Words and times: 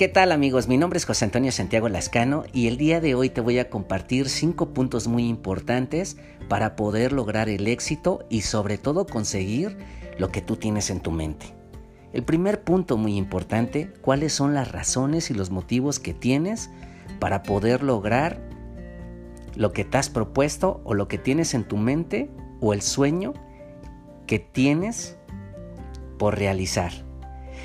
¿Qué 0.00 0.08
tal 0.08 0.32
amigos? 0.32 0.66
Mi 0.66 0.78
nombre 0.78 0.96
es 0.96 1.04
José 1.04 1.26
Antonio 1.26 1.52
Santiago 1.52 1.86
Lascano 1.90 2.44
y 2.54 2.68
el 2.68 2.78
día 2.78 3.02
de 3.02 3.14
hoy 3.14 3.28
te 3.28 3.42
voy 3.42 3.58
a 3.58 3.68
compartir 3.68 4.30
cinco 4.30 4.70
puntos 4.70 5.08
muy 5.08 5.28
importantes 5.28 6.16
para 6.48 6.74
poder 6.74 7.12
lograr 7.12 7.50
el 7.50 7.68
éxito 7.68 8.24
y 8.30 8.40
sobre 8.40 8.78
todo 8.78 9.04
conseguir 9.04 9.76
lo 10.18 10.30
que 10.30 10.40
tú 10.40 10.56
tienes 10.56 10.88
en 10.88 11.00
tu 11.00 11.10
mente. 11.10 11.54
El 12.14 12.22
primer 12.22 12.64
punto 12.64 12.96
muy 12.96 13.18
importante, 13.18 13.92
cuáles 14.00 14.32
son 14.32 14.54
las 14.54 14.72
razones 14.72 15.30
y 15.30 15.34
los 15.34 15.50
motivos 15.50 15.98
que 15.98 16.14
tienes 16.14 16.70
para 17.18 17.42
poder 17.42 17.82
lograr 17.82 18.40
lo 19.54 19.74
que 19.74 19.84
te 19.84 19.98
has 19.98 20.08
propuesto 20.08 20.80
o 20.84 20.94
lo 20.94 21.08
que 21.08 21.18
tienes 21.18 21.52
en 21.52 21.64
tu 21.64 21.76
mente 21.76 22.30
o 22.62 22.72
el 22.72 22.80
sueño 22.80 23.34
que 24.26 24.38
tienes 24.38 25.18
por 26.18 26.38
realizar. 26.38 26.90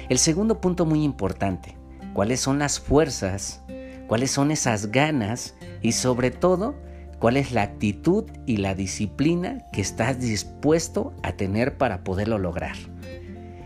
El 0.10 0.18
segundo 0.18 0.60
punto 0.60 0.86
muy 0.86 1.02
importante, 1.06 1.78
cuáles 2.16 2.40
son 2.40 2.60
las 2.60 2.80
fuerzas, 2.80 3.62
cuáles 4.08 4.32
son 4.32 4.50
esas 4.50 4.90
ganas 4.90 5.54
y 5.82 5.92
sobre 5.92 6.32
todo 6.32 6.74
cuál 7.20 7.36
es 7.36 7.52
la 7.52 7.64
actitud 7.64 8.24
y 8.46 8.58
la 8.58 8.74
disciplina 8.74 9.66
que 9.74 9.82
estás 9.82 10.22
dispuesto 10.22 11.14
a 11.24 11.34
tener 11.34 11.78
para 11.78 12.05
poderlo 12.05 12.38
lograr. 12.38 12.78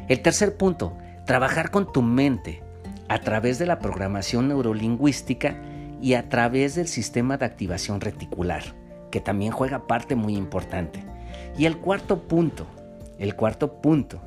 El 0.07 0.21
tercer 0.21 0.57
punto, 0.57 0.97
trabajar 1.27 1.69
con 1.69 1.93
tu 1.93 2.01
mente 2.01 2.63
a 3.07 3.19
través 3.19 3.59
de 3.59 3.67
la 3.67 3.77
programación 3.77 4.47
neurolingüística 4.47 5.61
y 6.01 6.15
a 6.15 6.27
través 6.27 6.73
del 6.73 6.87
sistema 6.87 7.37
de 7.37 7.45
activación 7.45 8.01
reticular, 8.01 8.63
que 9.11 9.21
también 9.21 9.51
juega 9.51 9.85
parte 9.85 10.15
muy 10.15 10.35
importante. 10.35 11.03
Y 11.55 11.65
el 11.65 11.77
cuarto 11.77 12.27
punto, 12.27 12.65
el 13.19 13.35
cuarto 13.35 13.79
punto, 13.79 14.19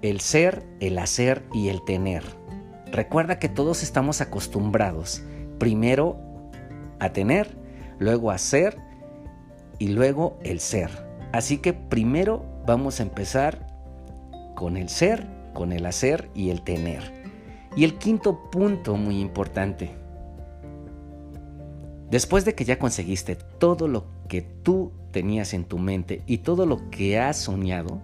el 0.00 0.20
ser, 0.20 0.64
el 0.80 0.96
hacer 0.96 1.42
y 1.52 1.68
el 1.68 1.84
tener. 1.84 2.43
Recuerda 2.94 3.40
que 3.40 3.48
todos 3.48 3.82
estamos 3.82 4.20
acostumbrados 4.20 5.20
primero 5.58 6.16
a 7.00 7.12
tener, 7.12 7.58
luego 7.98 8.30
a 8.30 8.38
ser 8.38 8.78
y 9.80 9.88
luego 9.88 10.38
el 10.44 10.60
ser. 10.60 10.90
Así 11.32 11.58
que 11.58 11.72
primero 11.72 12.44
vamos 12.64 13.00
a 13.00 13.02
empezar 13.02 13.66
con 14.54 14.76
el 14.76 14.88
ser, 14.88 15.26
con 15.54 15.72
el 15.72 15.86
hacer 15.86 16.30
y 16.36 16.50
el 16.50 16.62
tener. 16.62 17.02
Y 17.74 17.82
el 17.82 17.98
quinto 17.98 18.48
punto 18.52 18.96
muy 18.96 19.18
importante. 19.18 19.90
Después 22.12 22.44
de 22.44 22.54
que 22.54 22.64
ya 22.64 22.78
conseguiste 22.78 23.34
todo 23.34 23.88
lo 23.88 24.06
que 24.28 24.42
tú 24.42 24.92
tenías 25.10 25.52
en 25.52 25.64
tu 25.64 25.78
mente 25.78 26.22
y 26.28 26.38
todo 26.38 26.64
lo 26.64 26.90
que 26.90 27.18
has 27.18 27.38
soñado, 27.38 28.00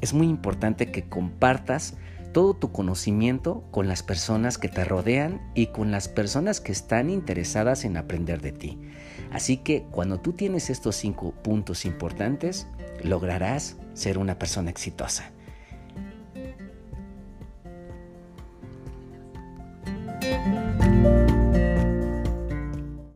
es 0.00 0.14
muy 0.14 0.26
importante 0.26 0.90
que 0.90 1.06
compartas 1.06 1.98
todo 2.34 2.52
tu 2.52 2.72
conocimiento 2.72 3.62
con 3.70 3.86
las 3.86 4.02
personas 4.02 4.58
que 4.58 4.68
te 4.68 4.84
rodean 4.84 5.40
y 5.54 5.68
con 5.68 5.92
las 5.92 6.08
personas 6.08 6.60
que 6.60 6.72
están 6.72 7.08
interesadas 7.08 7.84
en 7.84 7.96
aprender 7.96 8.42
de 8.42 8.50
ti. 8.50 8.80
Así 9.30 9.56
que 9.56 9.84
cuando 9.92 10.18
tú 10.18 10.32
tienes 10.32 10.68
estos 10.68 10.96
cinco 10.96 11.30
puntos 11.30 11.84
importantes, 11.84 12.66
lograrás 13.04 13.76
ser 13.94 14.18
una 14.18 14.36
persona 14.36 14.68
exitosa. 14.68 15.30